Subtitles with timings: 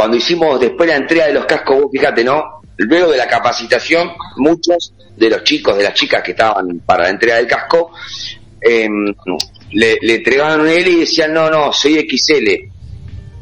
[0.00, 2.62] cuando hicimos después la entrega de los cascos, vos fíjate, ¿no?
[2.78, 7.10] Luego de la capacitación, muchos de los chicos, de las chicas que estaban para la
[7.10, 7.92] entrega del casco,
[8.62, 9.14] em,
[9.72, 12.48] le, le entregaban un y decían, no, no, soy XL.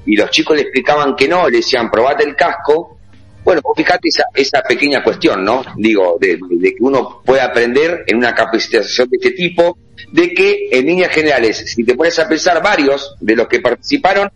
[0.06, 2.98] Y los chicos le explicaban que no, le decían, probate el casco.
[3.44, 5.62] Bueno, vos fíjate esa, esa pequeña cuestión, ¿no?
[5.76, 9.78] Digo, de, de que uno puede aprender en una capacitación de este tipo,
[10.10, 14.28] de que en líneas generales, si te pones a pensar, varios de los que participaron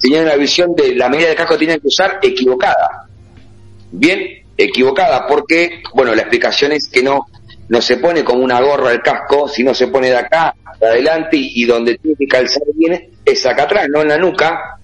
[0.00, 3.08] tenían una visión de la medida de casco que tenían que usar equivocada.
[3.92, 7.26] Bien equivocada, porque, bueno, la explicación es que no,
[7.68, 11.36] no se pone como una gorra el casco, sino se pone de acá, de adelante,
[11.36, 14.78] y, donde tiene que calzar bien es acá atrás, no en la nuca,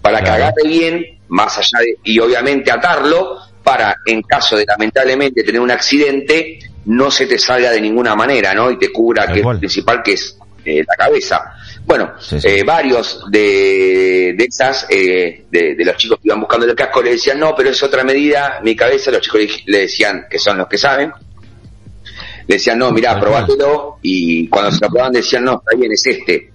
[0.00, 5.42] para que agarre bien, más allá de, y obviamente atarlo, para, en caso de lamentablemente
[5.42, 8.70] tener un accidente, no se te salga de ninguna manera, ¿no?
[8.70, 11.54] Y te cubra, que es lo principal, que es eh, la cabeza.
[11.84, 16.74] Bueno, Eh, varios de, de esas, eh, de, de, los chicos que iban buscando el
[16.74, 20.38] casco, le decían, no, pero es otra medida, mi cabeza, los chicos le decían, que
[20.38, 21.12] son los que saben,
[22.48, 26.06] le decían, no, mirá, probátelo, y cuando se lo probaban decían, no, está bien, es
[26.06, 26.50] este.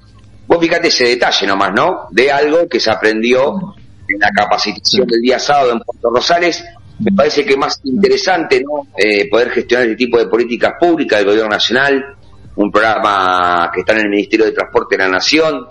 [0.47, 2.07] Vos fíjate ese detalle nomás, ¿no?
[2.11, 3.75] De algo que se aprendió
[4.07, 6.63] en la capacitación del día sábado en Puerto Rosales,
[6.99, 8.87] me parece que más interesante, ¿no?
[8.97, 12.15] Eh, poder gestionar este tipo de políticas públicas del gobierno nacional,
[12.55, 15.65] un programa que está en el Ministerio de Transporte de la Nación.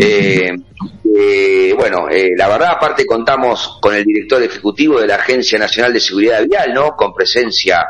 [0.00, 0.52] Eh,
[1.14, 5.92] eh, bueno, eh, la verdad, aparte contamos con el director ejecutivo de la Agencia Nacional
[5.92, 6.96] de Seguridad Vial, ¿no?
[6.96, 7.84] Con presencia,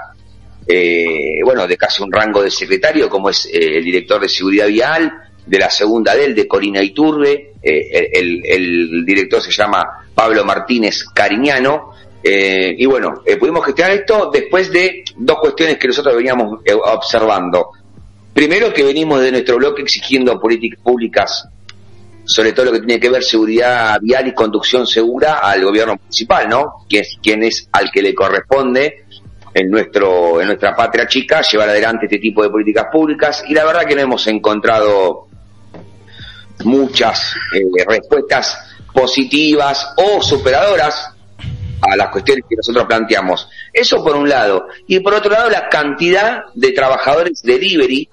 [0.67, 5.13] eh, bueno, de casi un rango de secretario, como es el director de Seguridad Vial,
[5.47, 11.91] de la segunda del, de Corina Iturbe, el, el, director se llama Pablo Martínez Cariñano,
[12.25, 17.71] y bueno, pudimos gestionar esto después de dos cuestiones que nosotros veníamos observando.
[18.35, 21.49] Primero que venimos de nuestro bloque exigiendo políticas públicas,
[22.25, 26.49] sobre todo lo que tiene que ver seguridad vial y conducción segura al gobierno municipal,
[26.49, 26.85] ¿no?
[26.89, 29.05] Que es quien es al que le corresponde
[29.55, 33.67] en nuestro en nuestra patria chica llevar adelante este tipo de políticas públicas y la
[33.67, 35.27] verdad que no hemos encontrado
[36.65, 38.59] muchas eh, respuestas
[38.95, 41.11] positivas o superadoras
[41.83, 43.49] a las cuestiones que nosotros planteamos.
[43.73, 44.69] Eso por un lado.
[44.87, 48.09] Y por otro lado, la cantidad de trabajadores delivery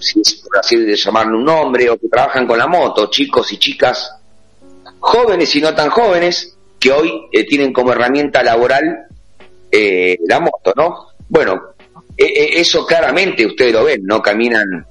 [0.00, 3.52] si es por así de llamarle un nombre, o que trabajan con la moto, chicos
[3.52, 4.12] y chicas,
[4.98, 9.06] jóvenes y no tan jóvenes, que hoy eh, tienen como herramienta laboral
[9.70, 11.08] eh, la moto, ¿no?
[11.28, 11.74] Bueno,
[12.16, 14.86] eh, eso claramente ustedes lo ven, no caminan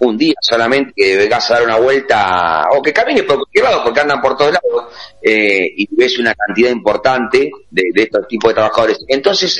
[0.00, 3.84] un día solamente que vengas a dar una vuelta, o que camine por cualquier lado,
[3.84, 4.92] porque andan por todos lados,
[5.22, 8.98] y ves una cantidad importante de, estos tipos de trabajadores.
[9.08, 9.58] Entonces,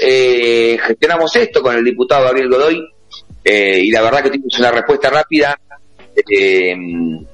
[0.83, 2.94] gestionamos esto con el diputado Gabriel Godoy,
[3.45, 5.59] eh, y la verdad que tuvimos una respuesta rápida
[6.17, 6.75] eh,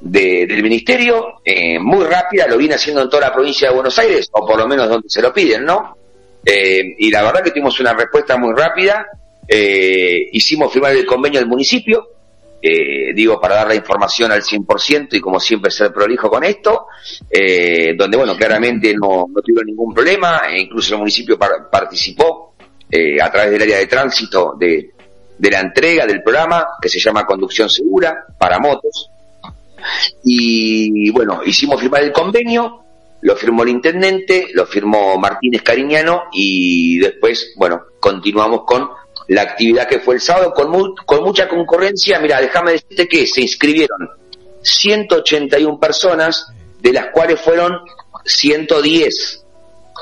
[0.00, 3.98] de, del ministerio, eh, muy rápida, lo viene haciendo en toda la provincia de Buenos
[3.98, 5.96] Aires, o por lo menos donde se lo piden, ¿no?
[6.44, 9.06] Eh, y la verdad que tuvimos una respuesta muy rápida,
[9.46, 12.06] eh, hicimos firmar el convenio del municipio,
[12.62, 16.86] eh, digo, para dar la información al 100% y como siempre ser prolijo con esto,
[17.96, 22.54] donde, bueno, claramente no, no tuvieron ningún problema, e incluso el municipio par participó
[23.22, 24.90] a través del área de tránsito de,
[25.40, 29.10] de la entrega del programa que se llama Conducción Segura para motos.
[30.22, 32.82] Y bueno, hicimos firmar el convenio,
[33.22, 38.90] lo firmó el intendente, lo firmó Martínez Cariñano y después, bueno, continuamos con
[39.28, 42.20] la actividad que fue el sábado con, mu con mucha concurrencia.
[42.20, 44.10] Mira, déjame decirte que se inscribieron
[44.60, 47.78] 181 personas, de las cuales fueron
[48.26, 49.46] 110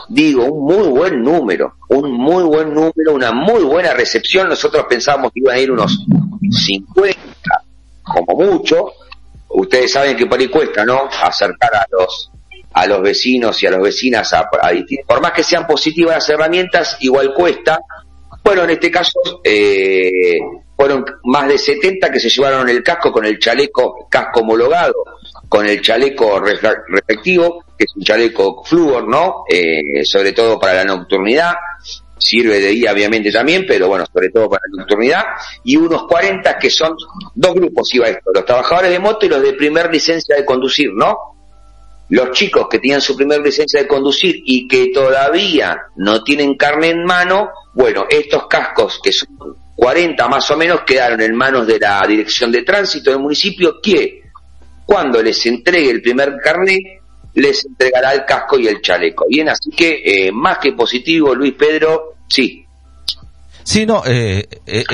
[0.09, 4.48] digo, un muy buen número, un muy buen número, una muy buena recepción.
[4.48, 6.04] Nosotros pensábamos que iban a ir unos
[6.50, 7.19] 50,
[8.03, 8.92] como mucho.
[9.48, 11.09] Ustedes saben que por ahí cuesta, ¿no?
[11.22, 12.31] Acercar a los
[12.70, 14.70] a los vecinos y a las vecinas a, a,
[15.06, 17.81] por más que sean positivas las herramientas, igual cuesta.
[18.44, 20.38] Bueno, en este caso eh,
[20.76, 24.94] fueron más de 70 que se llevaron el casco con el chaleco, casco homologado,
[25.48, 29.44] con el chaleco respectivo, que es un chaleco flúor, ¿no?
[29.48, 31.54] Eh, sobre todo para la nocturnidad,
[32.18, 35.24] sirve de día obviamente también, pero bueno, sobre todo para la nocturnidad,
[35.65, 36.97] y unos 40 que son,
[37.34, 40.92] dos grupos iba esto, los trabajadores de moto y los de primer licencia de conducir,
[40.92, 41.16] ¿no?
[42.10, 46.89] Los chicos que tienen su primer licencia de conducir y que todavía no tienen carne
[46.89, 49.28] en mano, bueno, estos cascos que son
[49.77, 54.17] 40 más o menos quedaron en manos de la Dirección de Tránsito del municipio que
[54.89, 56.81] cuando les entregue el primer carnet
[57.35, 59.27] les entregará el casco y el chaleco.
[59.29, 62.65] Bien, así que eh, más que positivo, Luis Pedro, sí.
[63.69, 64.85] Sí, no, eh, eh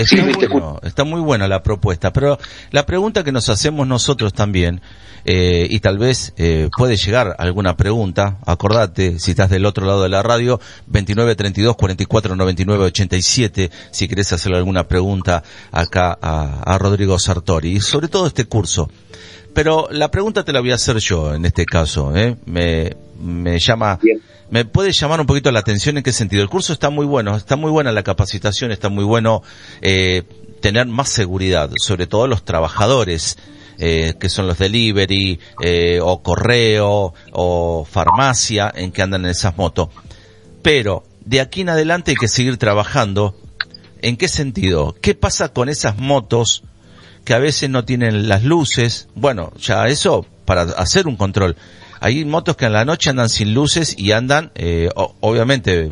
[0.82, 2.40] está, muy buena la propuesta, pero
[2.72, 4.80] la pregunta que nos hacemos nosotros también,
[5.24, 10.02] eh, y tal vez eh, puede llegar alguna pregunta, acordate, si estás del otro lado
[10.02, 16.76] de la radio, 29 32 44 99 87, si querés hacerle alguna pregunta acá a,
[16.76, 18.90] Rodrigo Sartori, y sobre todo este curso.
[19.54, 22.36] Pero la pregunta te la voy a hacer yo en este caso, ¿eh?
[22.44, 23.98] me, me llama...
[24.50, 26.42] ¿Me puede llamar un poquito la atención en qué sentido?
[26.42, 29.42] El curso está muy bueno, está muy buena la capacitación, está muy bueno
[29.80, 30.22] eh,
[30.60, 33.38] tener más seguridad, sobre todo los trabajadores,
[33.78, 39.56] eh, que son los delivery, eh, o correo, o farmacia, en que andan en esas
[39.56, 39.88] motos.
[40.62, 43.34] Pero de aquí en adelante hay que seguir trabajando.
[44.02, 44.94] ¿En qué sentido?
[45.00, 46.62] ¿Qué pasa con esas motos
[47.24, 49.08] que a veces no tienen las luces?
[49.14, 51.56] Bueno, ya eso para hacer un control
[52.04, 55.90] hay motos que en la noche andan sin luces y andan, eh, obviamente,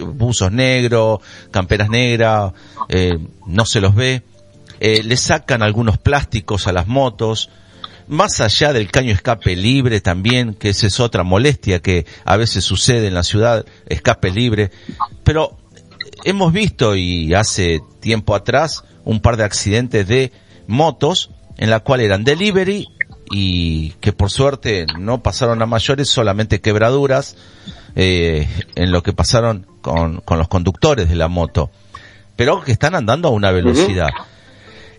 [0.00, 1.20] buzos negros,
[1.52, 2.54] camperas negras,
[2.88, 4.24] eh, no se los ve.
[4.80, 7.50] Eh, le sacan algunos plásticos a las motos.
[8.08, 12.64] Más allá del caño escape libre también, que esa es otra molestia que a veces
[12.64, 14.72] sucede en la ciudad, escape libre.
[15.22, 15.56] Pero
[16.24, 20.32] hemos visto y hace tiempo atrás un par de accidentes de
[20.68, 22.86] motos en la cual eran delivery
[23.30, 27.36] y que por suerte no pasaron a mayores, solamente quebraduras,
[27.96, 31.70] eh, en lo que pasaron con, con, los conductores de la moto,
[32.36, 34.10] pero que están andando a una velocidad.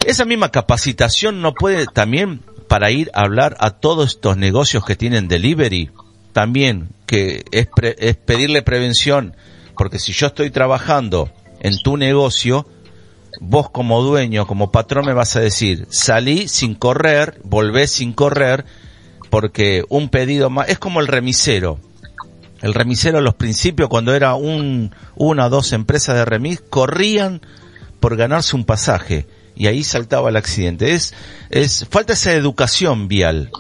[0.06, 4.96] Esa misma capacitación no puede también para ir a hablar a todos estos negocios que
[4.96, 5.90] tienen delivery,
[6.34, 7.68] también que es,
[7.98, 9.36] es pedirle prevención,
[9.76, 11.32] porque si yo estoy trabajando
[11.62, 12.68] en tu negocio,
[13.40, 18.66] vos como dueño, como patrón me vas a decir, salí sin correr, volvé sin correr,
[19.30, 21.80] porque un pedido más, es como el remisero.
[22.62, 27.42] El remisero a los principios, cuando era un, una o dos empresas de remis, corrían
[28.00, 30.94] por ganarse un pasaje y ahí saltaba el accidente.
[30.94, 31.14] Es,
[31.50, 33.52] es, falta esa educación vial,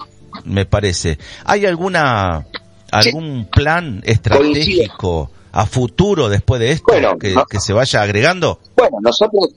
[0.43, 1.17] me parece.
[1.45, 2.45] ¿Hay alguna,
[2.91, 5.31] algún plan estratégico?
[5.59, 8.59] A futuro después de esto que, se vaya agregando?
[8.77, 9.50] Bueno, nosotros,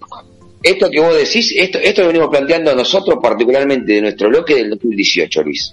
[0.60, 4.70] esto que vos decís, esto, esto lo venimos planteando nosotros particularmente de nuestro bloque del
[4.70, 5.72] 2018, Luis,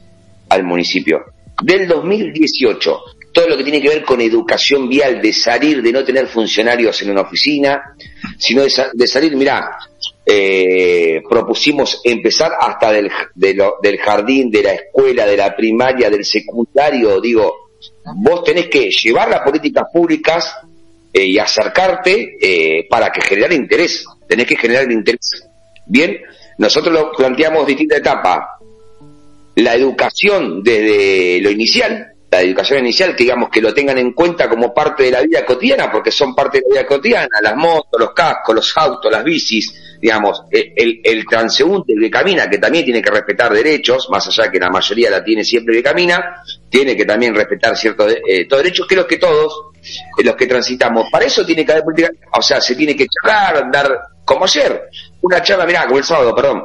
[0.49, 1.25] al municipio.
[1.63, 3.01] Del 2018,
[3.33, 7.01] todo lo que tiene que ver con educación vial, de salir, de no tener funcionarios
[7.01, 7.95] en una oficina,
[8.37, 9.79] sino de, salir, mirá,
[10.23, 17.19] eh, propusimos empezar hasta del, del jardín, de la escuela, de la primaria, del secundario,
[17.19, 17.68] digo,
[18.15, 20.53] vos tenés que llevar las políticas públicas
[21.11, 24.05] eh, y acercarte eh, para que generar interés.
[24.27, 25.43] Tenés que generar interés.
[25.85, 26.17] Bien,
[26.57, 28.57] nosotros lo planteamos distinta etapa.
[29.55, 34.47] La educación desde lo inicial, la educación inicial, que digamos que lo tengan en cuenta
[34.47, 37.99] como parte de la vida cotidiana, porque son parte de la vida cotidiana, las motos,
[37.99, 43.01] los cascos, los autos, las bicis, digamos, el, el, transeúnte, que camina, que también tiene
[43.01, 47.05] que respetar derechos, más allá que la mayoría la tiene siempre que camina, tiene que
[47.05, 49.71] también respetar ciertos eh, derechos, creo que todos,
[50.17, 51.83] eh, los que transitamos, para eso tiene que haber
[52.31, 53.91] o sea, se tiene que charlar, dar,
[54.23, 54.87] como ayer,
[55.21, 56.63] una charla, mirá, como el sábado, perdón,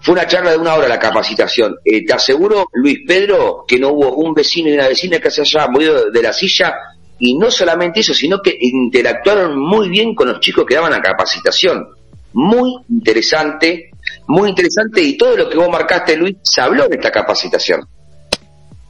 [0.00, 1.76] fue una charla de una hora la capacitación.
[1.84, 5.42] Eh, te aseguro, Luis Pedro, que no hubo un vecino y una vecina que se
[5.42, 6.74] haya movido de la silla
[7.18, 11.00] y no solamente eso, sino que interactuaron muy bien con los chicos que daban la
[11.00, 11.86] capacitación
[12.34, 13.90] muy interesante,
[14.26, 17.86] muy interesante y todo lo que vos marcaste, Luis, se habló de esta capacitación.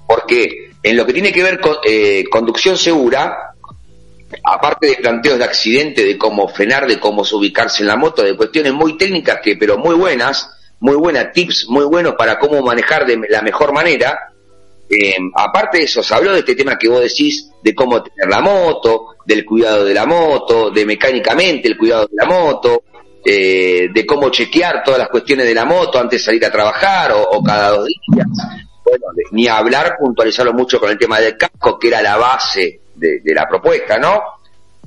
[0.07, 3.55] Porque en lo que tiene que ver con eh, conducción segura,
[4.45, 8.37] aparte de planteos de accidente, de cómo frenar, de cómo ubicarse en la moto, de
[8.37, 10.51] cuestiones muy técnicas que, pero muy buenas,
[10.83, 14.33] muy buenas tips, muy buenos para cómo manejar de la mejor manera.
[14.91, 18.29] Eh, aparte de eso, se habló de este tema que vos decís, de cómo tener
[18.29, 22.83] la moto, del cuidado de la moto, de mecánicamente el cuidado de la moto,
[23.25, 27.13] eh, de cómo chequear todas las cuestiones de la moto antes de salir a trabajar
[27.13, 28.27] o, cada dos días.
[28.85, 33.21] Bueno, ni hablar, puntualizarlo mucho con el tema del casco, que era la base de,
[33.27, 34.21] la propuesta, ¿no?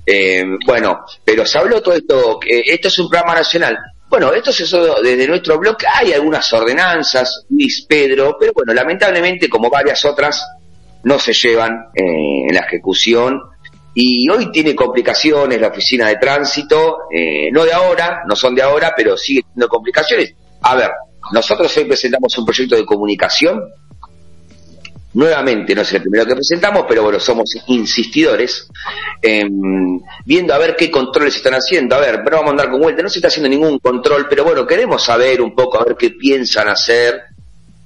[0.05, 3.77] Eh, bueno, pero se habló todo esto, esto es un programa nacional.
[4.09, 9.49] Bueno, esto es eso desde nuestro blog, hay algunas ordenanzas, Luis Pedro, pero bueno, lamentablemente,
[9.49, 10.45] como varias otras,
[11.03, 13.41] no se llevan eh, en la ejecución
[13.93, 18.61] y hoy tiene complicaciones la oficina de tránsito, eh, no de ahora, no son de
[18.61, 20.33] ahora, pero sigue teniendo complicaciones.
[20.61, 20.91] A ver,
[21.31, 23.63] nosotros hoy presentamos un proyecto de comunicación,
[25.15, 28.67] nuevamente no es el primero que presentamos, pero bueno, somos insistidores,
[30.25, 31.95] viendo a ver qué controles están haciendo.
[31.95, 34.43] A ver, pero vamos a andar con vuelta, no se está haciendo ningún control, pero
[34.43, 37.23] bueno, queremos saber un poco, a ver qué piensan hacer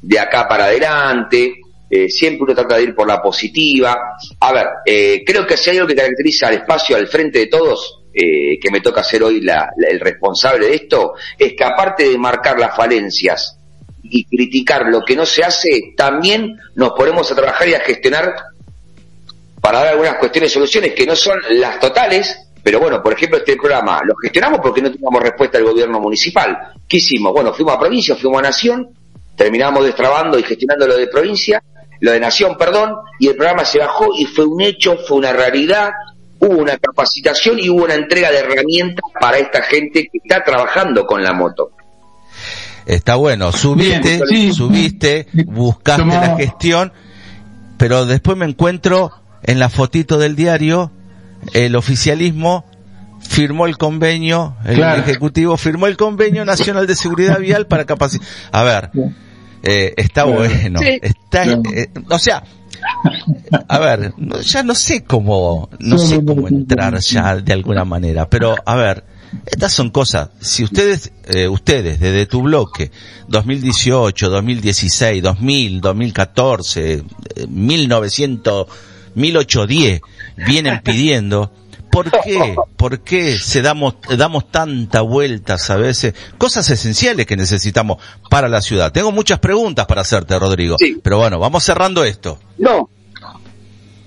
[0.01, 1.59] de acá para adelante,
[1.89, 4.15] eh, siempre uno trata de ir por la positiva.
[4.39, 7.47] A ver, eh, creo que si hay algo que caracteriza al espacio al frente de
[7.47, 9.41] todos, eh, que me toca ser hoy
[9.87, 13.58] el responsable de esto, es que aparte de marcar las falencias
[14.09, 18.33] y criticar lo que no se hace, también nos ponemos a trabajar y a gestionar
[19.61, 23.55] para dar algunas cuestiones, soluciones que no son las totales, pero bueno, por ejemplo, este
[23.55, 26.57] programa lo gestionamos porque no teníamos respuesta del gobierno municipal.
[26.87, 27.33] ¿Qué hicimos?
[27.33, 28.89] Bueno, fuimos a provincia, fuimos a nación,
[29.35, 31.63] terminamos destrabando y gestionando lo de provincia,
[32.01, 35.33] lo de nación, perdón, y el programa se bajó y fue un hecho, fue una
[35.33, 35.91] realidad,
[36.39, 41.05] hubo una capacitación y hubo una entrega de herramientas para esta gente que está trabajando
[41.05, 41.71] con la moto.
[42.89, 44.19] Está bueno, subiste,
[44.51, 46.91] subiste, buscaste la gestión,
[47.77, 49.11] pero después me encuentro
[49.43, 50.91] en la fotito del diario,
[51.53, 52.65] el oficialismo
[53.19, 58.27] firmó el convenio, el Ejecutivo firmó el convenio nacional de seguridad vial para capacitar.
[58.51, 58.89] A ver,
[59.61, 62.43] eh, está bueno, está, eh, o sea,
[63.67, 68.55] a ver, ya no sé cómo, no sé cómo entrar ya de alguna manera, pero
[68.65, 69.03] a ver,
[69.45, 72.91] estas son cosas, si ustedes, eh, ustedes desde tu bloque,
[73.27, 77.03] 2018, 2016, 2000, 2014,
[77.47, 78.67] 1900,
[79.15, 80.01] 1810,
[80.35, 81.51] vienen pidiendo,
[81.89, 82.55] ¿Por qué?
[82.77, 86.13] ¿Por qué se damos, damos tanta vueltas a veces?
[86.37, 87.97] Cosas esenciales que necesitamos
[88.29, 88.91] para la ciudad.
[88.91, 90.75] Tengo muchas preguntas para hacerte, Rodrigo.
[91.01, 92.39] Pero bueno, vamos cerrando esto.
[92.57, 92.89] No.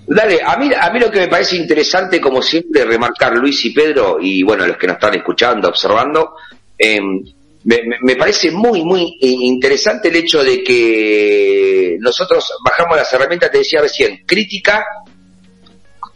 [0.06, 3.70] Dale, a mí, a mí lo que me parece interesante, como siempre, remarcar Luis y
[3.70, 6.34] Pedro, y bueno, los que nos están escuchando, observando,
[6.76, 7.22] em,
[7.64, 13.80] me, parece muy, muy interesante el hecho de que nosotros bajamos las herramientas, te decía
[13.80, 14.84] recién, crítica,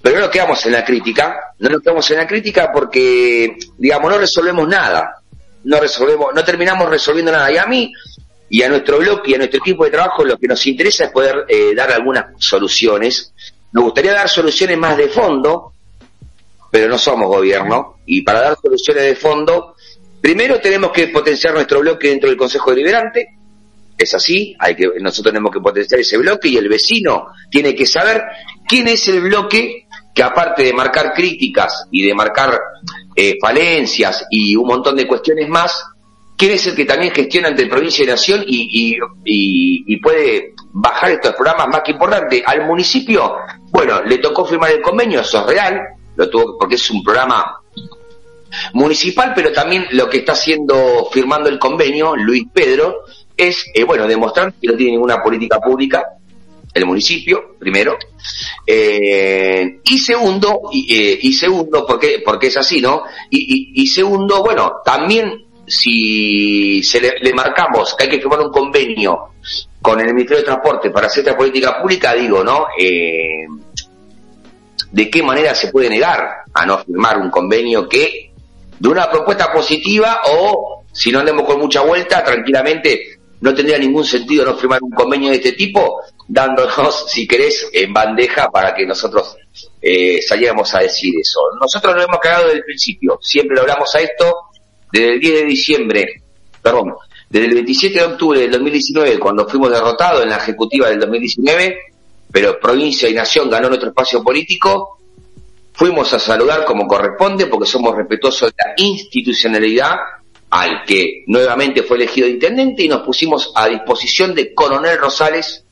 [0.03, 4.11] pero no nos quedamos en la crítica, no nos quedamos en la crítica porque, digamos,
[4.11, 5.23] no resolvemos nada,
[5.65, 7.51] no resolvemos, no terminamos resolviendo nada.
[7.53, 7.93] Y a mí
[8.49, 11.11] y a nuestro bloque y a nuestro equipo de trabajo lo que nos interesa es
[11.11, 13.33] poder eh, dar algunas soluciones.
[13.77, 15.75] Nos gustaría dar soluciones más de fondo,
[16.71, 17.97] pero no somos gobierno.
[18.07, 19.75] Y para dar soluciones de fondo,
[20.19, 23.37] primero tenemos que potenciar nuestro bloque dentro del Consejo Deliberante.
[23.99, 27.85] Es así, hay que, nosotros tenemos que potenciar ese bloque y el vecino tiene que
[27.85, 28.23] saber
[28.67, 32.59] quién es el bloque que aparte de marcar críticas y de marcar
[33.15, 35.85] eh, falencias y un montón de cuestiones más,
[36.37, 41.69] quiere el que también gestiona entre provincia y nación y, y, puede bajar estos programas
[41.69, 43.37] más que importante al municipio?
[43.71, 45.81] Bueno, le tocó firmar el convenio, eso es real,
[46.17, 47.61] lo tuvo porque es un programa
[48.75, 53.05] municipal, pero también lo que está haciendo firmando el convenio Luis Pedro
[53.37, 56.05] es, eh, bueno, demostrar que no tiene ninguna política pública
[56.73, 57.97] el municipio, primero,
[58.67, 63.05] eh, y segundo, y, eh, y, segundo, porque, porque es así, ¿no?
[63.31, 69.31] Y, y, segundo, bueno, también si se le, marcamos que hay que firmar un convenio
[69.83, 72.67] con el Ministerio de Transporte para hacer esta política pública, digo, ¿no?
[72.79, 73.47] Eh,
[74.93, 78.33] ¿De qué manera se puede negar a no firmar un convenio que,
[78.79, 84.05] de una propuesta positiva o, si no andemos con mucha vuelta, tranquilamente no tendría ningún
[84.05, 88.87] sentido no firmar un convenio de este tipo, dándonos, si querés, en bandeja para que
[88.87, 89.37] nosotros
[89.81, 91.41] eh, saliéramos a decir eso.
[91.61, 94.35] Nosotros lo hemos cagado desde el principio, siempre lo hablamos a esto,
[94.93, 96.23] desde el 10 de diciembre,
[96.63, 96.95] perdón,
[97.29, 101.79] desde el 27 de octubre del 2019, cuando fuimos derrotados en la ejecutiva del 2019,
[102.31, 104.99] pero provincia y nación ganó nuestro espacio político,
[105.73, 109.95] fuimos a saludar como corresponde porque somos respetuosos de la institucionalidad
[110.51, 115.65] al que nuevamente fue elegido intendente y nos pusimos a disposición de Coronel Rosales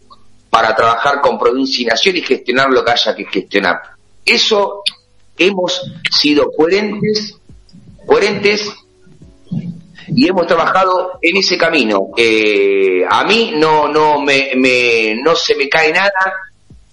[0.51, 3.77] para trabajar con provincia y nación y gestionar lo que haya que gestionar.
[4.25, 4.83] Eso
[5.39, 5.81] hemos
[6.11, 7.37] sido coherentes,
[8.07, 8.73] coherentes
[10.09, 12.11] y hemos trabajado en ese camino.
[12.17, 16.33] Eh, a mí no no me, me, no se me cae nada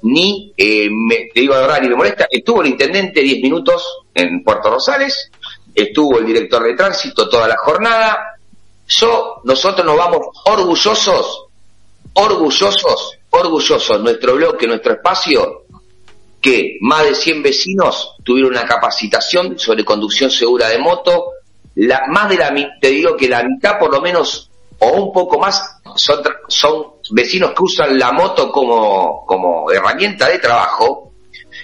[0.04, 2.28] ni eh, me, te digo de verdad ni me molesta.
[2.30, 5.32] Estuvo el intendente 10 minutos en Puerto Rosales,
[5.74, 8.38] estuvo el director de tránsito toda la jornada.
[8.88, 11.46] Yo, nosotros nos vamos orgullosos,
[12.14, 15.64] orgullosos, orgullosos, nuestro bloque, nuestro espacio,
[16.42, 21.26] que más de 100 vecinos tuvieron una capacitación sobre conducción segura de moto.
[21.76, 24.50] La, más de la te digo que la mitad por lo menos,
[24.80, 30.40] o un poco más, son, son vecinos que usan la moto como, como herramienta de
[30.40, 31.12] trabajo.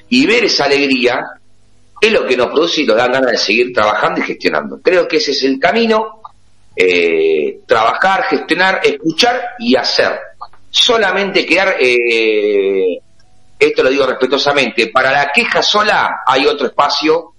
[0.09, 1.19] Y ver esa alegría
[1.99, 4.79] es lo que nos produce y nos da ganas de seguir trabajando y gestionando.
[4.81, 6.21] Creo que ese es el camino,
[6.75, 10.19] eh, trabajar, gestionar, escuchar y hacer.
[10.69, 12.99] Solamente quedar, eh,
[13.57, 17.33] esto lo digo respetuosamente, para la queja sola hay otro espacio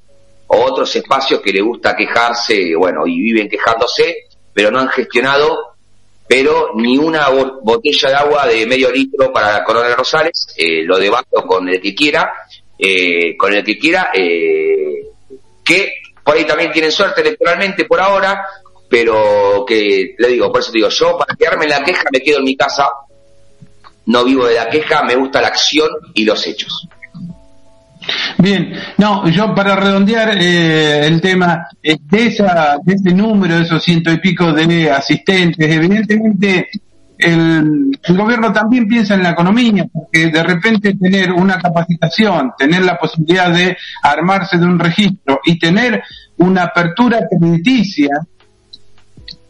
[0.48, 5.74] o otros espacios que le gusta quejarse, bueno, y viven quejándose, pero no han gestionado,
[6.26, 11.42] pero ni una botella de agua de medio litro para Coronel Rosales, eh, lo debato
[11.46, 12.32] con el que quiera,
[12.78, 15.06] eh, con el que quiera, eh,
[15.64, 15.92] que
[16.24, 18.44] por ahí también tienen suerte electoralmente por ahora,
[18.88, 22.38] pero que, le digo, por eso digo, yo para quedarme en la queja me quedo
[22.38, 22.88] en mi casa,
[24.06, 26.88] no vivo de la queja, me gusta la acción y los hechos.
[28.38, 33.64] Bien, no, yo para redondear eh, el tema eh, de, esa, de ese número, de
[33.64, 36.68] esos ciento y pico de asistentes, evidentemente
[37.18, 42.84] el, el, gobierno también piensa en la economía, porque de repente tener una capacitación, tener
[42.84, 46.02] la posibilidad de armarse de un registro y tener
[46.36, 48.10] una apertura crediticia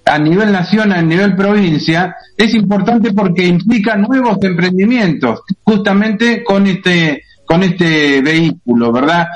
[0.09, 7.25] a nivel nación, a nivel provincia, es importante porque implica nuevos emprendimientos, justamente con este
[7.49, 9.27] con este vehículo, ¿verdad?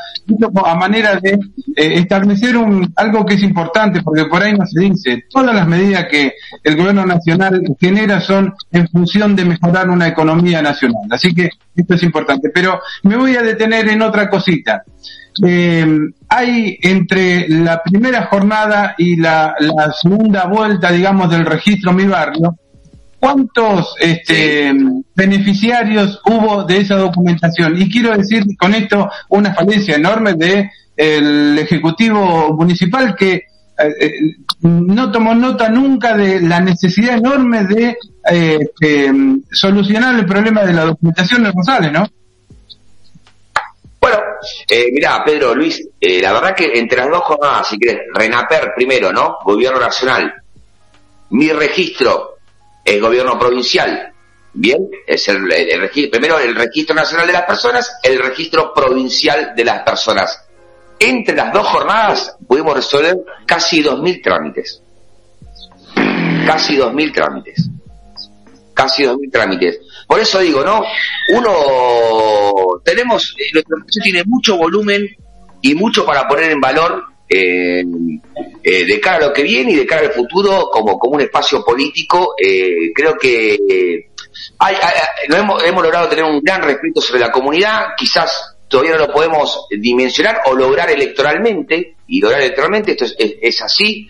[0.66, 1.38] a manera de eh,
[1.95, 6.04] establecer un, algo que es importante, porque por ahí no se dice, todas las medidas
[6.11, 11.04] que el gobierno nacional genera son en función de mejorar una economía nacional.
[11.11, 12.50] Así que esto es importante.
[12.50, 14.83] Pero me voy a detener en otra cosita.
[15.42, 15.87] Eh,
[16.28, 22.59] hay entre la primera jornada y la, la segunda vuelta, digamos, del registro Mi Barrio,
[23.23, 24.75] ¿Cuántos este,
[25.14, 27.81] beneficiarios hubo de esa documentación?
[27.81, 33.45] Y quiero decir con esto una falencia enorme de el Ejecutivo Municipal que eh,
[33.79, 34.12] eh,
[34.62, 37.97] no tomó nota nunca de la necesidad enorme de
[38.29, 39.12] eh, este,
[39.52, 42.05] solucionar el problema de la documentación de Rosales, ¿no?
[44.00, 44.19] Bueno,
[44.93, 49.38] mira, Pedro, Luis, la verdad que entre las dos jornadas, si quieres, RENAPER primero, ¿no?
[49.45, 50.35] Gobierno Nacional,
[51.31, 52.32] mi registro
[52.85, 54.12] el gobierno provincial.
[54.55, 55.49] Bien, es el,
[56.11, 60.45] primero el registro nacional de las personas, el registro provincial de las personas.
[60.99, 64.83] Entre las dos jornadas pudimos resolver casi 2.000 trámites.
[66.47, 67.69] Casi 2.000 trámites.
[68.75, 69.81] Casi 2.000 trámites.
[70.07, 70.83] Por eso digo, ¿no?
[71.31, 75.09] Uno, tenemos, eh, nuestro tiene mucho volumen
[75.62, 77.83] y mucho para poner en valor eh,
[78.62, 81.23] eh, de cara a lo que viene y de cara al futuro como, como un
[81.23, 84.09] espacio político, eh, creo que
[84.59, 84.77] hay,
[85.29, 89.67] hemos, hemos logrado tener un gran respeto sobre la comunidad, quizás todavía no lo podemos
[89.71, 94.09] dimensionar o lograr electoralmente, y lograr electoralmente, esto es, es, así,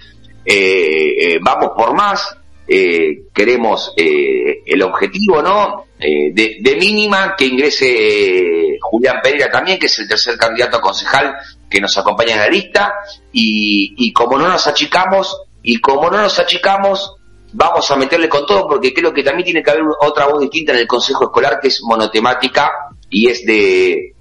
[1.40, 5.87] vamos por más, queremos el objetivo, ¿no?
[5.99, 11.37] de, mínima que ingrese Julián Pereira también, que es el tercer candidato a concejal
[11.72, 12.94] que nos acompaña en la lista
[13.32, 17.16] y, como no nos achicamos y como no nos achicamos
[17.54, 20.72] vamos a meterle con todo porque creo que también tiene que haber otra voz distinta
[20.72, 22.70] en el consejo escolar que es monotemática
[23.08, 24.14] y es de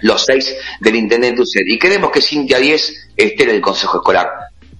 [0.00, 4.28] los seis del intendente UCED y queremos que Cintia 10 esté en el consejo escolar.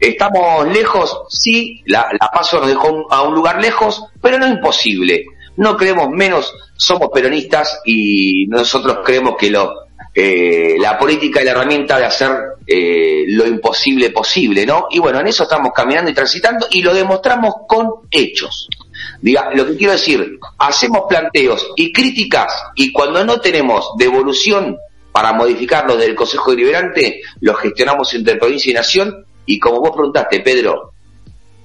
[0.01, 1.17] ¿Estamos lejos?
[1.29, 5.25] Sí, la paso nos dejó a un lugar lejos, pero no imposible.
[5.57, 9.82] No creemos menos, somos peronistas y nosotros creemos que lo,
[10.15, 12.31] eh, la política es la herramienta de hacer
[12.67, 14.87] eh, lo imposible posible, ¿no?
[14.91, 18.69] Y bueno, en eso estamos caminando y transitando y lo demostramos con hechos.
[19.21, 24.77] Diga, lo que quiero decir, hacemos planteos y críticas y cuando no tenemos devolución
[25.13, 30.41] para modificarlo del Consejo Deliberante, lo gestionamos entre provincia y nación y como vos preguntaste,
[30.41, 30.93] Pedro,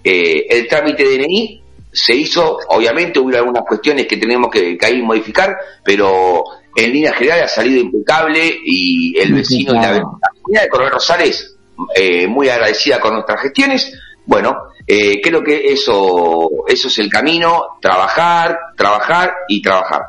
[0.04, 4.86] eh, el trámite de DNI se hizo, obviamente hubo algunas cuestiones que tenemos que, que
[4.86, 6.44] ahí modificar, pero
[6.78, 11.56] en línea general ha salido impecable y el vecino y la, comunidad de Coronel Rosales
[11.96, 13.92] eh, muy agradecida con nuestras gestiones.
[14.28, 20.02] Bueno, eh, creo que eso, eso es el camino, trabajar, trabajar y trabajar.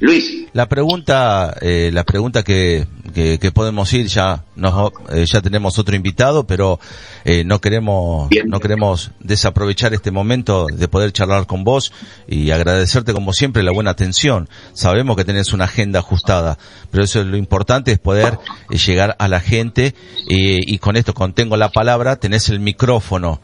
[0.00, 0.46] Luis.
[0.52, 5.96] La pregunta, eh, la pregunta que, que, podemos ir ya, nos, eh, ya tenemos otro
[5.96, 6.78] invitado, pero
[7.24, 11.92] eh, no queremos, no queremos desaprovechar este momento de poder charlar con vos
[12.26, 14.48] y agradecerte como siempre la buena atención.
[14.72, 16.58] Sabemos que tenés una agenda ajustada,
[16.90, 18.38] pero eso es lo importante es poder
[18.70, 19.94] llegar a la gente
[20.26, 23.40] y con esto contengo la palabra, tenés el micrófono,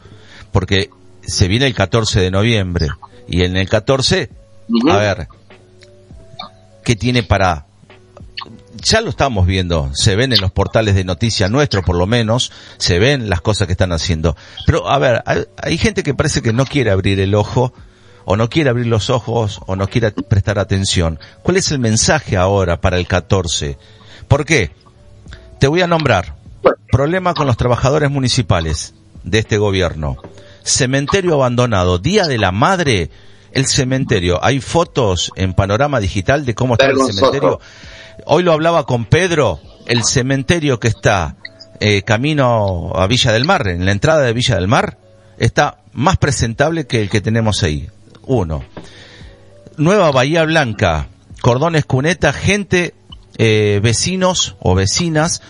[0.51, 0.89] porque
[1.21, 2.87] se viene el 14 de noviembre
[3.27, 4.29] y en el 14,
[4.89, 5.27] a ver,
[6.83, 7.65] ¿qué tiene para
[8.83, 12.51] ya lo estamos viendo, se ven en los portales de noticias nuestros por lo menos,
[12.77, 14.35] se ven las cosas que están haciendo.
[14.65, 15.23] Pero a ver,
[15.57, 17.73] hay, gente que parece que no quiere abrir el ojo,
[18.25, 21.19] o no quiere abrir los ojos, o no quiere prestar atención.
[21.41, 23.77] ¿Cuál es el mensaje ahora para el 14?
[24.27, 24.71] ¿Por qué?
[25.59, 26.35] Te voy a nombrar.
[26.91, 28.93] Problema con los trabajadores municipales
[29.23, 30.17] de este gobierno.
[30.63, 31.99] Cementerio abandonado.
[31.99, 33.09] Día de la Madre.
[33.53, 34.43] El cementerio.
[34.43, 37.59] Hay fotos en panorama digital de cómo está el cementerio.
[38.25, 41.35] Hoy lo hablaba con Pedro, el cementerio que está
[41.79, 44.97] eh, camino a Villa del Mar, en la entrada de Villa del Mar,
[45.37, 47.89] está más presentable que el que tenemos ahí.
[48.25, 48.63] Uno.
[49.77, 51.07] Nueva Bahía Blanca,
[51.41, 52.93] cordones cuneta, gente,
[53.37, 55.41] eh, vecinos o vecinas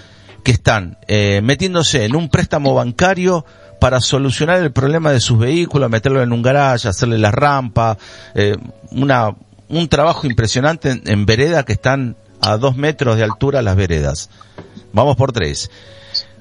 [0.44, 3.46] que están eh, metiéndose en un préstamo bancario
[3.84, 7.98] para solucionar el problema de sus vehículos, meterlo en un garaje, hacerle la rampa,
[8.34, 8.56] eh,
[8.92, 9.36] una,
[9.68, 14.30] un trabajo impresionante en, en vereda que están a dos metros de altura las veredas.
[14.94, 15.70] Vamos por tres.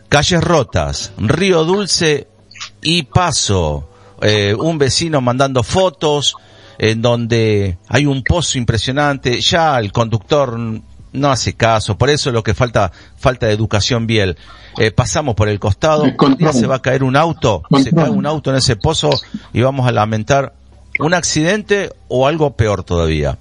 [0.09, 2.29] Calles rotas, Río Dulce
[2.81, 3.89] y Paso.
[4.21, 6.37] Eh, un vecino mandando fotos
[6.79, 9.41] en donde hay un pozo impresionante.
[9.41, 10.57] Ya el conductor
[11.13, 11.97] no hace caso.
[11.97, 14.37] Por eso es lo que falta, falta de educación vial.
[14.79, 16.05] Eh, pasamos por el costado,
[16.53, 19.11] se va a caer un auto, se cae un auto en ese pozo
[19.53, 20.55] y vamos a lamentar
[20.99, 23.39] un accidente o algo peor todavía.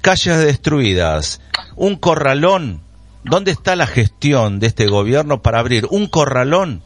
[0.00, 1.40] Calles destruidas,
[1.76, 2.80] un corralón.
[3.24, 6.82] ¿Dónde está la gestión de este gobierno para abrir un corralón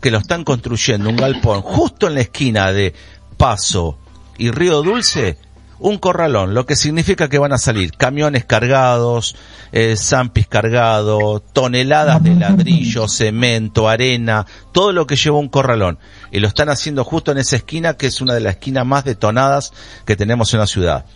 [0.00, 2.94] que lo están construyendo, un galpón, justo en la esquina de
[3.36, 3.98] Paso
[4.38, 5.36] y Río Dulce?
[5.80, 9.34] Un corralón, lo que significa que van a salir camiones cargados,
[9.72, 15.98] eh, zampis cargados, toneladas de ladrillo, cemento, arena, todo lo que lleva un corralón.
[16.30, 19.04] Y lo están haciendo justo en esa esquina que es una de las esquinas más
[19.04, 19.72] detonadas
[20.04, 21.06] que tenemos en la ciudad.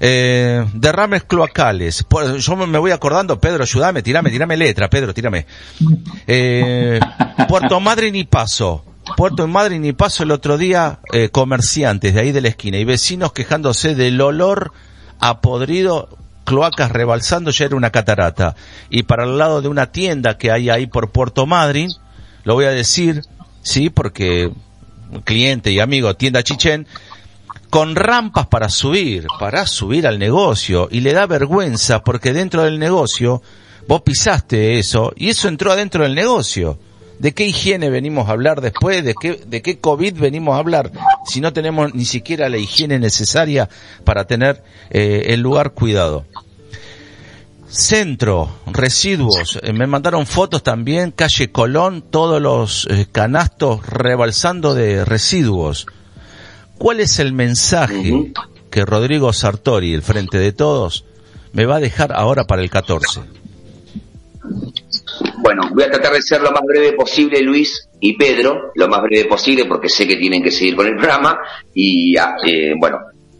[0.00, 2.04] Eh, derrames cloacales.
[2.38, 5.46] Yo me voy acordando, Pedro, ayúdame, tirame, tirame letra, Pedro, tírame.
[6.26, 7.00] Eh,
[7.48, 8.84] Puerto Madryn y Paso.
[9.16, 12.84] Puerto Madryn y Paso el otro día, eh, comerciantes de ahí de la esquina y
[12.84, 14.72] vecinos quejándose del olor
[15.20, 16.08] a podrido,
[16.44, 18.54] cloacas rebalsando, ya era una catarata.
[18.90, 21.90] Y para el lado de una tienda que hay ahí por Puerto Madryn,
[22.44, 23.22] lo voy a decir,
[23.62, 24.52] sí, porque
[25.24, 26.86] cliente y amigo, tienda Chichen,
[27.70, 32.78] con rampas para subir, para subir al negocio, y le da vergüenza porque dentro del
[32.78, 33.42] negocio
[33.86, 36.78] vos pisaste eso y eso entró adentro del negocio.
[37.18, 39.04] ¿De qué higiene venimos a hablar después?
[39.04, 40.92] ¿De qué, de qué COVID venimos a hablar?
[41.26, 43.68] Si no tenemos ni siquiera la higiene necesaria
[44.04, 46.24] para tener eh, el lugar cuidado.
[47.68, 55.04] Centro, residuos, eh, me mandaron fotos también, calle Colón, todos los eh, canastos rebalsando de
[55.04, 55.86] residuos.
[56.78, 58.32] ¿Cuál es el mensaje
[58.70, 61.04] que Rodrigo Sartori, el frente de todos,
[61.52, 63.37] me va a dejar ahora para el 14?
[65.48, 69.00] Bueno, voy a tratar de ser lo más breve posible, Luis y Pedro, lo más
[69.00, 71.40] breve posible porque sé que tienen que seguir con el programa.
[71.72, 72.98] Y ah, eh, bueno,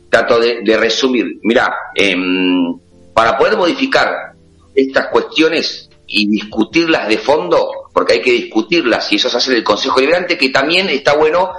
[0.08, 1.26] trato de, resumir.
[1.42, 2.78] Mira, em,
[3.12, 4.32] para poder modificar
[4.74, 9.58] estas cuestiones y discutirlas de fondo, porque hay que discutirlas y eso se hace en
[9.58, 11.50] el Consejo Liberante, que también está bueno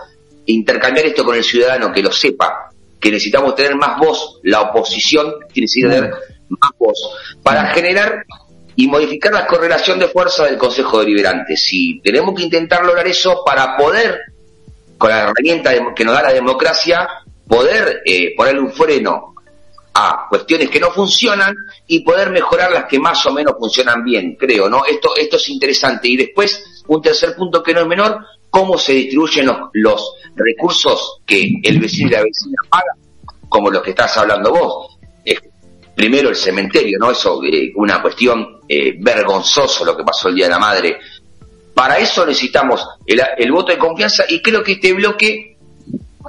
[0.48, 5.32] intercambiar esto con el ciudadano, que lo sepa, que necesitamos tener más voz, la oposición
[5.54, 6.12] tiene que tener
[6.50, 6.98] más voz,
[7.44, 8.26] para generar
[8.80, 11.58] y modificar la correlación de fuerza del Consejo Deliberante.
[11.58, 14.22] Si tenemos que intentar lograr eso para poder,
[14.98, 17.06] con la herramienta que nos da la democracia,
[17.46, 19.36] poder eh, ponerle un freno
[19.94, 21.54] a cuestiones que no funcionan
[21.88, 24.86] y poder mejorar las que más o menos funcionan bien, creo, ¿no?
[24.86, 26.08] Esto, esto es interesante.
[26.08, 31.52] Y después, un tercer punto que no es menor, cómo se distribuyen los, recursos que
[31.64, 32.96] el vecino y la vecina pagan,
[33.50, 34.99] como los que estás hablando vos.
[36.00, 37.12] Primero el cementerio, ¿no?
[37.12, 40.98] Eso, eh, una cuestión eh, vergonzoso lo que pasó el Día de la Madre.
[41.74, 45.58] Para eso necesitamos el, voto de confianza y creo que este bloque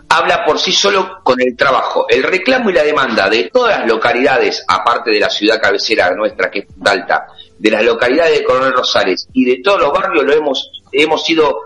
[0.08, 2.06] habla por sí solo con el trabajo.
[2.08, 6.50] El reclamo y la demanda de todas las localidades, aparte de la ciudad cabecera nuestra,
[6.50, 10.32] que es Alta, de las localidades de Coronel Rosales y de todos los barrios, lo
[10.32, 11.60] hemos, hemos sido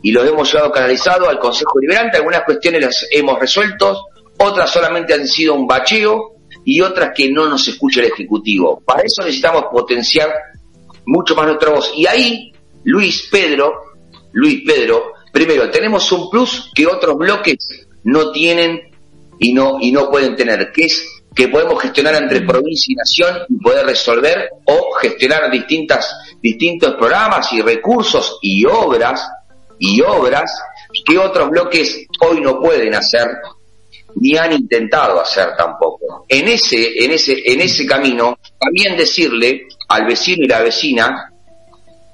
[0.00, 2.18] y los hemos llevado canalizado al Consejo Liberante.
[2.18, 7.48] Algunas cuestiones las hemos resuelto, otras solamente han sido un bacheo y otras que no
[7.48, 8.80] nos escucha el Ejecutivo.
[8.84, 10.30] Para eso necesitamos potenciar
[11.06, 11.92] mucho más nuestra voz.
[11.96, 12.52] Y ahí,
[12.84, 13.94] Luis Pedro,
[14.32, 18.90] Luis Pedro, primero, tenemos un plus que otros bloques no tienen
[19.38, 23.46] y no, y no pueden tener, que es que podemos gestionar entre provincia y nación
[23.48, 29.24] y poder resolver o gestionar distintas, distintos programas y recursos y obras
[29.78, 30.50] y obras
[31.06, 33.28] que otros bloques hoy no pueden hacer
[34.20, 36.24] ni han intentado hacer tampoco.
[36.28, 41.32] En ese, en ese, en ese camino, también decirle al vecino y la vecina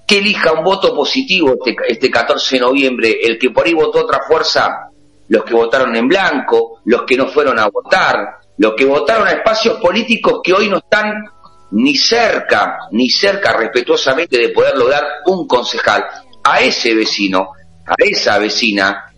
[0.06, 4.00] que elija un voto positivo este, este 14 de noviembre, el que por ahí votó
[4.00, 4.90] otra fuerza,
[5.28, 9.32] los que votaron en blanco, los que no fueron a votar, los que votaron a
[9.32, 11.24] espacios políticos que hoy no están
[11.70, 16.04] ni cerca, ni cerca respetuosamente de poder lograr un concejal
[16.44, 17.50] a ese vecino,
[17.86, 19.13] a esa vecina,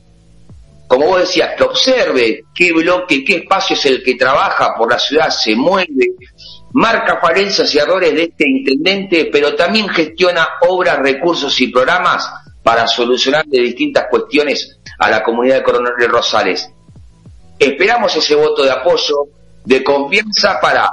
[0.87, 4.99] como vos decías, que observe qué bloque, qué espacio es el que trabaja por la
[4.99, 6.14] ciudad, se mueve,
[6.72, 12.29] marca falencias y errores de este intendente, pero también gestiona obras, recursos y programas
[12.62, 16.68] para solucionar de distintas cuestiones a la comunidad de Coronel Rosales.
[17.59, 19.29] Esperamos ese voto de apoyo,
[19.64, 20.90] de confianza para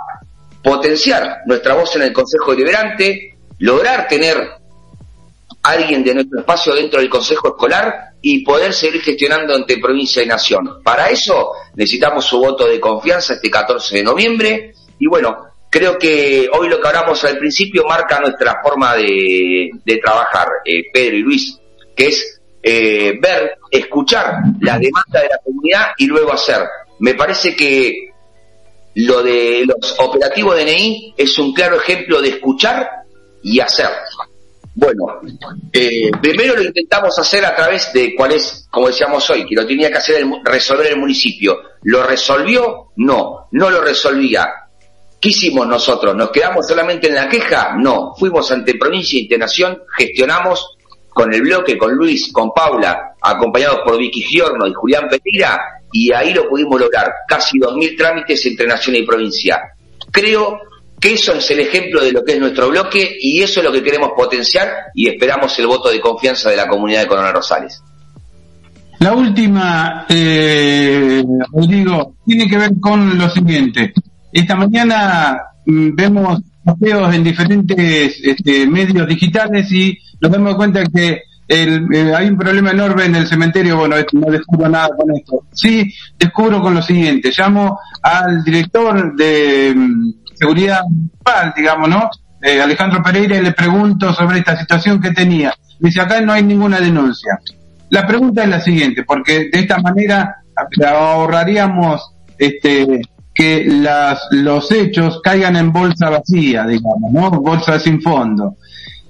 [0.63, 4.37] potenciar nuestra voz en el Consejo Deliberante, lograr tener
[5.61, 10.25] alguien de nuestro espacio dentro del Consejo Escolar y poder seguir gestionando entre provincia y
[10.25, 10.81] nación.
[10.81, 16.49] Para eso necesitamos su voto de confianza este 14 de noviembre y bueno, creo que
[16.53, 19.69] hoy lo que hablamos al principio marca nuestra forma de,
[20.01, 21.59] trabajar, eh, Pedro y Luis,
[21.93, 26.61] que es eh, ver, escuchar la demanda de la comunidad y luego hacer.
[26.99, 28.07] Me parece que
[28.95, 32.89] lo de los operativos DNI es un claro ejemplo de escuchar
[33.41, 33.89] y hacer.
[34.75, 35.21] Bueno,
[35.71, 39.67] eh, primero lo intentamos hacer a través de cuál es, como decíamos hoy, que lo
[39.67, 41.59] tenía que hacer el, resolver el municipio.
[41.83, 42.91] ¿Lo resolvió?
[42.95, 44.51] No, no lo resolvía.
[45.19, 46.15] ¿Qué hicimos nosotros?
[46.15, 47.75] ¿Nos quedamos solamente en la queja?
[47.77, 50.75] No, fuimos ante provincia e internación, gestionamos
[51.09, 56.11] con el bloque, con Luis, con Paula, acompañados por Vicky Giorno y Julián Petira, y
[56.11, 59.61] ahí lo pudimos lograr, casi 2.000 trámites entre nación y provincia.
[60.11, 60.59] Creo
[61.03, 63.73] que eso es el ejemplo de lo que es nuestro bloque y eso es lo
[63.73, 67.83] que queremos potenciar y esperamos el voto de confianza de la comunidad de Coronel Rosales.
[68.99, 73.91] La última, eh, Rodrigo, tiene que ver con lo siguiente.
[74.31, 81.23] Esta mañana mm, vemos paseos en diferentes este, medios digitales y nos damos cuenta que
[81.49, 85.43] eh, hay un problema enorme en el cementerio, bueno, no descubro nada con esto.
[85.51, 92.09] Sí, descubro con lo siguiente, llamo al director de mm, seguridad municipal, digamos, ¿no?
[92.41, 95.53] Eh, Alejandro Pereira, le pregunto sobre esta situación que tenía.
[95.79, 97.39] dice, acá no hay ninguna denuncia.
[97.89, 100.37] La pregunta es la siguiente, porque de esta manera
[100.85, 102.01] ahorraríamos
[102.37, 103.01] este,
[103.33, 107.31] que las, los hechos caigan en bolsa vacía, digamos, ¿no?
[107.31, 108.57] Bolsa sin fondo.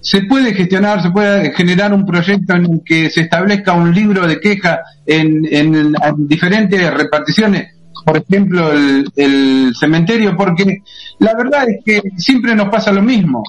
[0.02, 4.28] Se puede gestionar, se puede generar un proyecto en el que se establezca un libro
[4.28, 5.96] de queja en, en
[6.28, 10.82] diferentes reparticiones por ejemplo, el, cementerio, porque
[11.20, 13.44] la verdad es que siempre nos pasa lo mismo.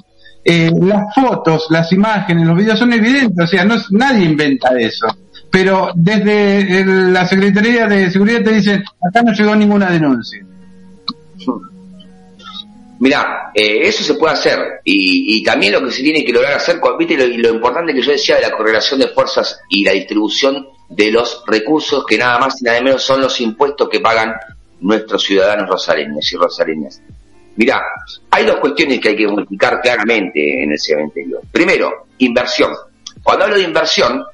[0.45, 5.07] Eh, las fotos, las imágenes, los videos son evidentes, o sea, no, nadie inventa eso.
[5.51, 10.45] Pero desde la Secretaría de Seguridad te dicen, acá no llegó ninguna denuncia.
[12.99, 16.81] Mirá, eh, eso se puede hacer y, también lo que se tiene que lograr hacer,
[16.99, 17.17] ¿viste?
[17.17, 21.11] Lo, lo importante que yo decía de la correlación de fuerzas y la distribución de
[21.11, 24.35] los recursos que nada más y nada menos son los impuestos que pagan
[24.81, 27.01] nuestros ciudadanos rosaleños y rosaleñas.
[27.57, 27.81] Mirá,
[28.31, 31.40] hay dos cuestiones que hay que modificar claramente en el cementerio.
[31.53, 32.73] Primero, inversión.
[33.23, 34.25] Cuando hablo de inversión,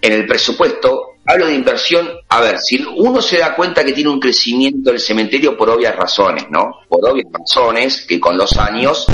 [0.00, 4.10] en el presupuesto, hablo de inversión, a ver, si uno se da cuenta que tiene
[4.10, 6.80] un crecimiento del cementerio por obvias razones, ¿no?
[6.88, 9.06] Por obvias razones que con los años,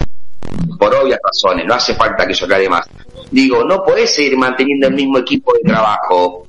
[0.78, 2.86] por obvias razones, no hace falta que yo aclare más.
[3.30, 6.46] Digo, no podés seguir manteniendo el mismo equipo de trabajo.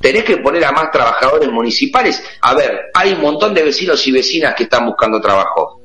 [0.00, 2.22] Tenés que poner a más trabajadores municipales.
[2.42, 5.80] A ver, hay un montón de vecinos y vecinas que están buscando trabajo.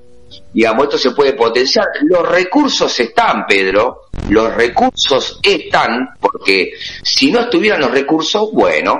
[0.53, 1.87] Digamos, esto se puede potenciar.
[2.03, 4.01] Los recursos están, Pedro.
[4.29, 8.99] Los recursos están, porque si no estuvieran los recursos, bueno,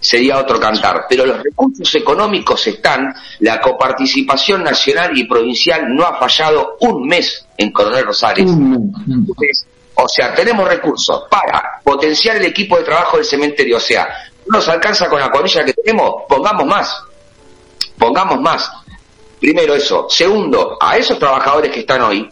[0.00, 1.06] sería otro cantar.
[1.08, 7.46] Pero los recursos económicos están, la coparticipación nacional y provincial no ha fallado un mes
[7.56, 8.50] en Coronel Rosales.
[9.96, 13.76] O sea, tenemos recursos para potenciar el equipo de trabajo del cementerio.
[13.76, 14.08] O sea,
[14.46, 16.96] no nos alcanza con la cuadrilla que tenemos, pongamos más.
[17.98, 18.70] Pongamos más.
[19.40, 20.06] Primero eso.
[20.08, 22.28] Segundo, a esos trabajadores que están hoy,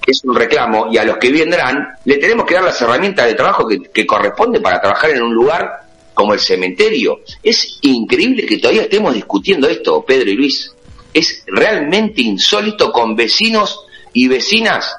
[0.00, 3.26] que es un reclamo, y a los que vendrán, le tenemos que dar las herramientas
[3.26, 7.20] de trabajo que, que corresponde para trabajar en un lugar como el cementerio.
[7.42, 10.72] Es increíble que todavía estemos discutiendo esto, Pedro y Luis.
[11.14, 14.96] Es realmente insólito con vecinos y vecinas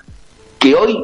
[0.57, 0.97] que hoy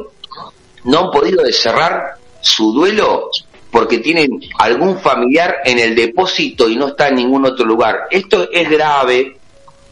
[0.86, 3.30] no han podido cerrar su duelo
[3.70, 8.06] porque tienen algún familiar en el depósito y no está en ningún otro lugar.
[8.10, 9.36] Esto es grave,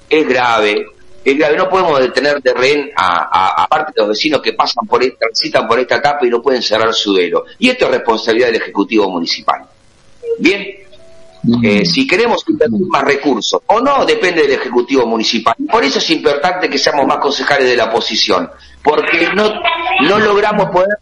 [0.09, 0.87] es grave,
[1.25, 1.57] es grave.
[1.57, 5.67] No podemos detener de rehén a, parte de los vecinos que pasan por esta, transitan
[5.67, 7.45] por esta etapa y no pueden cerrar su duelo.
[7.59, 9.67] Y esto es responsabilidad del Ejecutivo Municipal.
[10.39, 10.67] Bien,
[11.63, 15.55] eh, si queremos invertir más recursos o no, depende del Ejecutivo Municipal.
[15.71, 18.51] Por eso es importante que seamos más concejales de la oposición,
[18.83, 19.53] porque no,
[20.03, 20.99] no logramos poder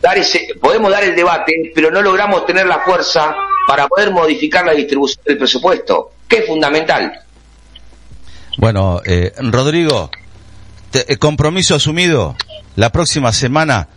[0.00, 3.34] dar ese, podemos dar el debate, pero no logramos tener la fuerza
[3.66, 7.12] para poder modificar la distribución del presupuesto, que es fundamental.
[8.58, 10.10] Bueno, eh, Rodrigo,
[10.92, 12.36] eh, compromiso asumido.
[12.76, 13.88] La próxima semana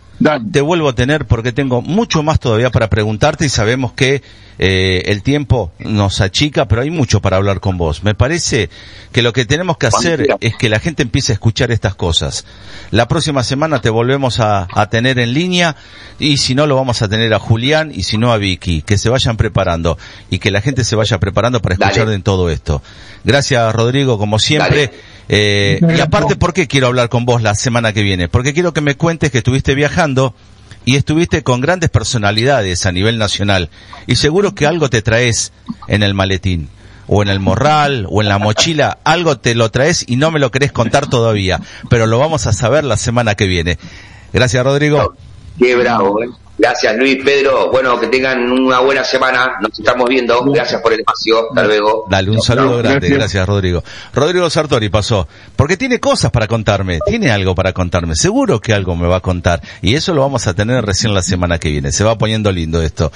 [0.52, 4.22] te vuelvo a tener porque tengo mucho más todavía para preguntarte y sabemos que
[4.60, 8.02] eh, el tiempo nos achica, pero hay mucho para hablar con vos.
[8.02, 8.70] Me parece
[9.12, 12.44] que lo que tenemos que hacer es que la gente empiece a escuchar estas cosas.
[12.90, 15.76] La próxima semana te volvemos a, tener en línea
[16.18, 18.98] y si no lo vamos a tener a Julián y si no a Vicky, que
[18.98, 19.98] se vayan preparando
[20.30, 22.82] y que la gente se vaya preparando para escuchar en todo esto.
[23.24, 24.90] Gracias Rodrigo, como siempre.
[25.28, 28.28] Eh, y aparte, ¿por qué quiero hablar con vos la semana que viene?
[28.28, 30.34] Porque quiero que me cuentes que estuviste viajando
[30.84, 33.68] y estuviste con grandes personalidades a nivel nacional
[34.06, 35.52] y seguro que algo te traes
[35.86, 36.70] en el maletín
[37.08, 40.38] o en el morral o en la mochila, algo te lo traes y no me
[40.38, 41.60] lo querés contar todavía,
[41.90, 43.78] pero lo vamos a saber la semana que viene.
[44.32, 45.14] Gracias, Rodrigo.
[45.58, 46.28] Qué bravo, ¿eh?
[46.58, 47.70] Gracias, Luis, Pedro.
[47.70, 49.58] Bueno, que tengan una buena semana.
[49.60, 50.42] Nos estamos viendo.
[50.44, 51.48] Gracias por el espacio.
[51.50, 52.06] Hasta luego.
[52.10, 53.08] Dale un saludo grande.
[53.08, 53.46] Gracias.
[53.46, 53.84] Rodrigo.
[54.12, 55.28] Rodrigo Sartori pasó.
[55.54, 56.98] Porque tiene cosas para contarme.
[57.06, 58.16] Tiene algo para contarme.
[58.16, 59.62] Seguro que algo me va a contar.
[59.82, 61.92] Y eso lo vamos a tener recién la semana que viene.
[61.92, 63.06] Se va poniendo lindo esto.